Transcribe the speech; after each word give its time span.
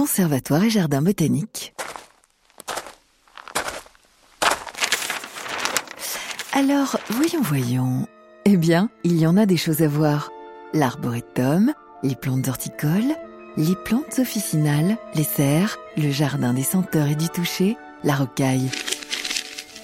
Conservatoire 0.00 0.64
et 0.64 0.70
Jardin 0.70 1.02
botanique. 1.02 1.74
Alors, 6.54 6.98
voyons, 7.10 7.42
voyons. 7.42 8.06
Eh 8.46 8.56
bien, 8.56 8.88
il 9.04 9.18
y 9.18 9.26
en 9.26 9.36
a 9.36 9.44
des 9.44 9.58
choses 9.58 9.82
à 9.82 9.88
voir. 9.88 10.30
L'arboretum, 10.72 11.74
les 12.02 12.14
plantes 12.14 12.48
horticoles, 12.48 13.14
les 13.58 13.76
plantes 13.84 14.18
officinales, 14.18 14.96
les 15.14 15.22
serres, 15.22 15.76
le 15.98 16.10
jardin 16.10 16.54
des 16.54 16.62
senteurs 16.62 17.08
et 17.08 17.14
du 17.14 17.28
toucher, 17.28 17.76
la 18.02 18.14
rocaille. 18.14 18.70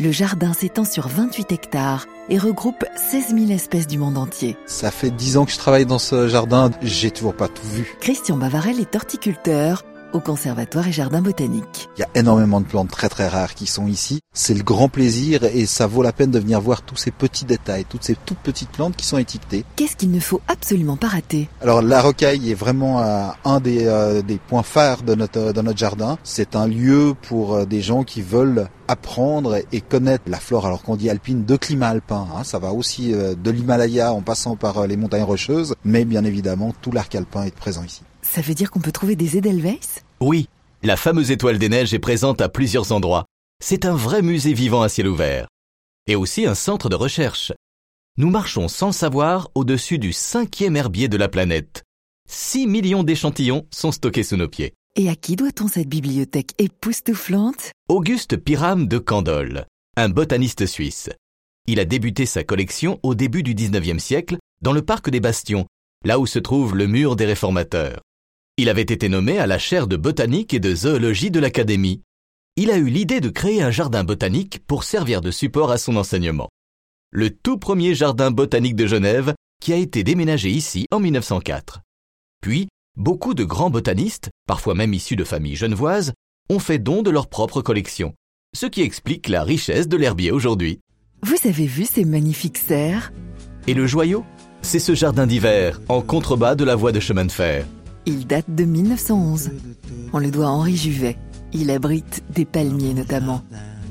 Le 0.00 0.10
jardin 0.10 0.54
s'étend 0.54 0.84
sur 0.84 1.06
28 1.06 1.52
hectares 1.52 2.08
et 2.28 2.38
regroupe 2.38 2.84
16 2.96 3.28
000 3.28 3.50
espèces 3.52 3.86
du 3.86 3.98
monde 3.98 4.18
entier. 4.18 4.56
Ça 4.66 4.90
fait 4.90 5.12
10 5.12 5.36
ans 5.36 5.44
que 5.44 5.52
je 5.52 5.58
travaille 5.58 5.86
dans 5.86 6.00
ce 6.00 6.26
jardin, 6.26 6.72
j'ai 6.82 7.12
toujours 7.12 7.36
pas 7.36 7.46
tout 7.46 7.66
vu. 7.68 7.96
Christian 8.00 8.36
Bavarel 8.36 8.80
est 8.80 8.96
horticulteur 8.96 9.84
au 10.12 10.20
Conservatoire 10.20 10.88
et 10.88 10.92
Jardin 10.92 11.20
botanique. 11.20 11.88
Il 11.96 12.00
y 12.00 12.04
a 12.04 12.08
énormément 12.14 12.60
de 12.60 12.66
plantes 12.66 12.90
très 12.90 13.08
très 13.08 13.28
rares 13.28 13.54
qui 13.54 13.66
sont 13.66 13.86
ici. 13.86 14.20
C'est 14.32 14.54
le 14.54 14.62
grand 14.62 14.88
plaisir 14.88 15.44
et 15.44 15.66
ça 15.66 15.86
vaut 15.86 16.02
la 16.02 16.12
peine 16.12 16.30
de 16.30 16.38
venir 16.38 16.60
voir 16.60 16.82
tous 16.82 16.96
ces 16.96 17.10
petits 17.10 17.44
détails, 17.44 17.84
toutes 17.88 18.04
ces 18.04 18.16
toutes 18.24 18.38
petites 18.38 18.70
plantes 18.70 18.96
qui 18.96 19.06
sont 19.06 19.18
étiquetées. 19.18 19.64
Qu'est-ce 19.76 19.96
qu'il 19.96 20.10
ne 20.10 20.20
faut 20.20 20.40
absolument 20.48 20.96
pas 20.96 21.08
rater? 21.08 21.48
Alors 21.60 21.82
la 21.82 22.00
rocaille 22.00 22.50
est 22.50 22.54
vraiment 22.54 23.00
euh, 23.00 23.28
un 23.44 23.60
des, 23.60 23.86
euh, 23.86 24.22
des 24.22 24.38
points 24.38 24.62
phares 24.62 25.02
de 25.02 25.14
notre, 25.14 25.52
de 25.52 25.60
notre 25.60 25.78
jardin. 25.78 26.18
C'est 26.22 26.56
un 26.56 26.66
lieu 26.66 27.14
pour 27.22 27.54
euh, 27.54 27.64
des 27.64 27.80
gens 27.80 28.04
qui 28.04 28.22
veulent 28.22 28.68
apprendre 28.88 29.58
et 29.72 29.80
connaître 29.80 30.24
la 30.26 30.38
flore, 30.38 30.66
alors 30.66 30.82
qu'on 30.82 30.96
dit 30.96 31.10
alpine, 31.10 31.44
de 31.44 31.56
climat 31.56 31.88
alpin. 31.88 32.26
Hein. 32.34 32.42
Ça 32.42 32.58
va 32.58 32.72
aussi 32.72 33.12
de 33.12 33.50
l'Himalaya 33.50 34.12
en 34.12 34.20
passant 34.20 34.56
par 34.56 34.84
les 34.88 34.96
montagnes 34.96 35.22
rocheuses, 35.22 35.74
mais 35.84 36.04
bien 36.04 36.24
évidemment 36.24 36.74
tout 36.82 36.90
l'arc 36.90 37.14
alpin 37.14 37.44
est 37.44 37.54
présent 37.54 37.84
ici. 37.84 38.02
Ça 38.32 38.42
veut 38.42 38.54
dire 38.54 38.70
qu'on 38.70 38.78
peut 38.78 38.92
trouver 38.92 39.16
des 39.16 39.38
Edelweiss? 39.38 40.04
Oui, 40.20 40.48
la 40.84 40.96
fameuse 40.96 41.32
étoile 41.32 41.58
des 41.58 41.68
neiges 41.68 41.94
est 41.94 41.98
présente 41.98 42.40
à 42.40 42.48
plusieurs 42.48 42.92
endroits. 42.92 43.24
C'est 43.60 43.84
un 43.84 43.96
vrai 43.96 44.22
musée 44.22 44.52
vivant 44.52 44.82
à 44.82 44.88
ciel 44.88 45.08
ouvert. 45.08 45.48
Et 46.06 46.14
aussi 46.14 46.46
un 46.46 46.54
centre 46.54 46.88
de 46.88 46.94
recherche. 46.94 47.52
Nous 48.18 48.30
marchons 48.30 48.68
sans 48.68 48.92
savoir 48.92 49.50
au-dessus 49.56 49.98
du 49.98 50.12
cinquième 50.12 50.76
herbier 50.76 51.08
de 51.08 51.16
la 51.16 51.26
planète. 51.26 51.82
6 52.28 52.68
millions 52.68 53.02
d'échantillons 53.02 53.66
sont 53.72 53.90
stockés 53.90 54.22
sous 54.22 54.36
nos 54.36 54.48
pieds. 54.48 54.74
Et 54.94 55.08
à 55.08 55.16
qui 55.16 55.34
doit-on 55.34 55.66
cette 55.66 55.88
bibliothèque 55.88 56.52
époustouflante? 56.58 57.72
Auguste 57.88 58.36
Piram 58.36 58.86
de 58.86 58.98
Candolle, 58.98 59.66
un 59.96 60.08
botaniste 60.08 60.66
suisse. 60.66 61.10
Il 61.66 61.80
a 61.80 61.84
débuté 61.84 62.26
sa 62.26 62.44
collection 62.44 63.00
au 63.02 63.16
début 63.16 63.42
du 63.42 63.56
19e 63.56 63.98
siècle 63.98 64.36
dans 64.62 64.72
le 64.72 64.82
parc 64.82 65.10
des 65.10 65.20
Bastions, 65.20 65.66
là 66.04 66.20
où 66.20 66.26
se 66.26 66.38
trouve 66.38 66.76
le 66.76 66.86
mur 66.86 67.16
des 67.16 67.26
réformateurs. 67.26 68.00
Il 68.60 68.68
avait 68.68 68.82
été 68.82 69.08
nommé 69.08 69.38
à 69.38 69.46
la 69.46 69.58
chaire 69.58 69.86
de 69.86 69.96
botanique 69.96 70.52
et 70.52 70.60
de 70.60 70.74
zoologie 70.74 71.30
de 71.30 71.40
l'Académie. 71.40 72.02
Il 72.56 72.70
a 72.70 72.76
eu 72.76 72.90
l'idée 72.90 73.20
de 73.20 73.30
créer 73.30 73.62
un 73.62 73.70
jardin 73.70 74.04
botanique 74.04 74.58
pour 74.66 74.84
servir 74.84 75.22
de 75.22 75.30
support 75.30 75.70
à 75.70 75.78
son 75.78 75.96
enseignement. 75.96 76.50
Le 77.10 77.30
tout 77.30 77.56
premier 77.56 77.94
jardin 77.94 78.30
botanique 78.30 78.76
de 78.76 78.86
Genève 78.86 79.32
qui 79.62 79.72
a 79.72 79.76
été 79.76 80.04
déménagé 80.04 80.50
ici 80.50 80.84
en 80.90 81.00
1904. 81.00 81.80
Puis, 82.42 82.68
beaucoup 82.98 83.32
de 83.32 83.44
grands 83.44 83.70
botanistes, 83.70 84.28
parfois 84.46 84.74
même 84.74 84.92
issus 84.92 85.16
de 85.16 85.24
familles 85.24 85.56
genevoises, 85.56 86.12
ont 86.50 86.58
fait 86.58 86.78
don 86.78 87.00
de 87.00 87.08
leur 87.08 87.30
propre 87.30 87.62
collection, 87.62 88.12
ce 88.54 88.66
qui 88.66 88.82
explique 88.82 89.30
la 89.30 89.42
richesse 89.42 89.88
de 89.88 89.96
l'herbier 89.96 90.32
aujourd'hui. 90.32 90.80
Vous 91.22 91.48
avez 91.48 91.64
vu 91.64 91.86
ces 91.86 92.04
magnifiques 92.04 92.58
serres? 92.58 93.10
Et 93.66 93.72
le 93.72 93.86
joyau? 93.86 94.22
C'est 94.60 94.80
ce 94.80 94.94
jardin 94.94 95.26
d'hiver, 95.26 95.80
en 95.88 96.02
contrebas 96.02 96.56
de 96.56 96.64
la 96.64 96.76
voie 96.76 96.92
de 96.92 97.00
chemin 97.00 97.24
de 97.24 97.32
fer. 97.32 97.64
Il 98.06 98.26
date 98.26 98.46
de 98.48 98.64
1911. 98.64 99.50
On 100.12 100.18
le 100.18 100.30
doit 100.30 100.46
à 100.46 100.50
Henri 100.50 100.76
Juvet. 100.76 101.16
Il 101.52 101.70
abrite 101.70 102.22
des 102.34 102.44
palmiers 102.44 102.94
notamment. 102.94 103.42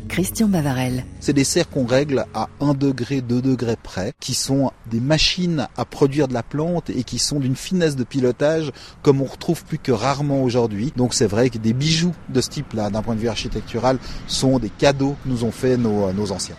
Christian 0.08 0.48
Bavarel. 0.48 1.06
C'est 1.20 1.34
des 1.34 1.44
serres 1.44 1.70
qu'on 1.70 1.86
règle 1.86 2.26
à 2.34 2.50
1 2.62 2.74
degré, 2.74 3.22
2 3.22 3.42
degrés 3.44 3.76
près, 3.82 4.14
qui 4.20 4.34
sont 4.34 4.72
des 4.90 5.00
machines 5.00 5.68
à 5.78 5.86
produire 5.86 6.28
de 6.28 6.34
la 6.34 6.42
plante 6.42 6.90
et 6.90 7.04
qui 7.04 7.20
sont 7.20 7.40
d'une 7.40 7.56
finesse 7.56 7.96
de 7.96 8.04
pilotage 8.04 8.72
comme 9.04 9.22
on 9.22 9.26
retrouve 9.26 9.64
plus 9.64 9.78
que 9.78 9.92
rarement 9.92 10.42
aujourd'hui. 10.42 10.92
Donc 10.98 11.14
c'est 11.14 11.28
vrai 11.28 11.52
que 11.52 11.60
des 11.60 11.74
bijoux 11.74 12.16
de 12.30 12.42
ce 12.42 12.50
type-là, 12.50 12.90
d'un 12.90 13.04
point 13.04 13.14
de 13.14 13.20
vue 13.20 13.30
architectural, 13.30 14.00
sont 14.26 14.58
des 14.58 14.72
cadeaux 14.72 15.16
que 15.24 15.30
nous 15.30 15.44
ont 15.44 15.52
fait 15.52 15.78
nos, 15.78 16.12
nos 16.12 16.32
anciens. 16.32 16.58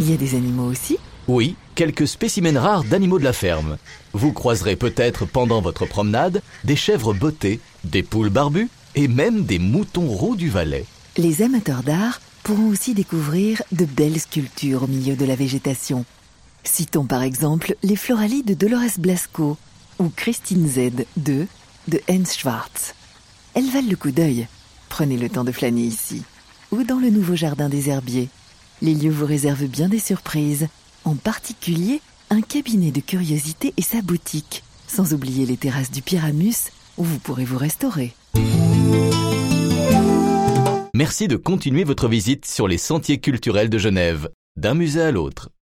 Il 0.00 0.10
y 0.10 0.14
a 0.14 0.16
des 0.16 0.34
animaux 0.34 0.70
aussi? 0.70 0.96
Oui, 1.28 1.56
quelques 1.80 2.08
spécimens 2.08 2.60
rares 2.60 2.84
d'animaux 2.84 3.18
de 3.18 3.24
la 3.24 3.32
ferme. 3.32 3.78
Vous 4.12 4.34
croiserez 4.34 4.76
peut-être 4.76 5.24
pendant 5.24 5.62
votre 5.62 5.86
promenade 5.86 6.42
des 6.62 6.76
chèvres 6.76 7.14
bottées, 7.14 7.58
des 7.84 8.02
poules 8.02 8.28
barbues 8.28 8.68
et 8.94 9.08
même 9.08 9.44
des 9.44 9.58
moutons 9.58 10.08
roux 10.08 10.36
du 10.36 10.50
Valais. 10.50 10.84
Les 11.16 11.40
amateurs 11.40 11.82
d'art 11.82 12.20
pourront 12.42 12.68
aussi 12.68 12.92
découvrir 12.92 13.62
de 13.72 13.86
belles 13.86 14.20
sculptures 14.20 14.82
au 14.82 14.88
milieu 14.88 15.16
de 15.16 15.24
la 15.24 15.36
végétation. 15.36 16.04
Citons 16.64 17.06
par 17.06 17.22
exemple 17.22 17.74
les 17.82 17.96
Floralies 17.96 18.42
de 18.42 18.52
Dolores 18.52 18.98
Blasco 18.98 19.56
ou 19.98 20.10
Christine 20.14 20.68
Z 20.68 21.06
2 21.16 21.46
de 21.88 22.00
Hans 22.10 22.30
Schwartz. 22.30 22.94
Elles 23.54 23.70
valent 23.70 23.88
le 23.88 23.96
coup 23.96 24.10
d'œil. 24.10 24.48
Prenez 24.90 25.16
le 25.16 25.30
temps 25.30 25.44
de 25.44 25.52
flâner 25.52 25.84
ici 25.84 26.24
ou 26.72 26.82
dans 26.82 26.98
le 26.98 27.08
nouveau 27.08 27.36
jardin 27.36 27.70
des 27.70 27.88
herbiers. 27.88 28.28
Les 28.82 28.92
lieux 28.92 29.10
vous 29.10 29.24
réservent 29.24 29.64
bien 29.64 29.88
des 29.88 29.98
surprises, 29.98 30.68
en 31.04 31.14
particulier 31.14 32.00
un 32.30 32.40
cabinet 32.40 32.90
de 32.90 33.00
curiosités 33.00 33.74
et 33.76 33.82
sa 33.82 34.02
boutique, 34.02 34.62
sans 34.86 35.12
oublier 35.14 35.46
les 35.46 35.56
terrasses 35.56 35.90
du 35.90 36.02
Pyramus 36.02 36.70
où 36.96 37.04
vous 37.04 37.18
pourrez 37.18 37.44
vous 37.44 37.58
restaurer. 37.58 38.14
Merci 40.94 41.28
de 41.28 41.36
continuer 41.36 41.84
votre 41.84 42.08
visite 42.08 42.46
sur 42.46 42.68
les 42.68 42.78
sentiers 42.78 43.20
culturels 43.20 43.70
de 43.70 43.78
Genève, 43.78 44.28
d'un 44.56 44.74
musée 44.74 45.02
à 45.02 45.10
l'autre. 45.10 45.50